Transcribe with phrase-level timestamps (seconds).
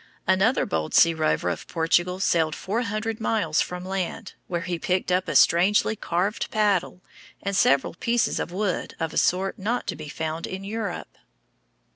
[0.25, 5.11] Another bold sea rover of Portugal sailed four hundred miles from land, where he picked
[5.11, 7.03] up a strangely carved paddle
[7.43, 11.19] and several pieces of wood of a sort not to be found in Europe.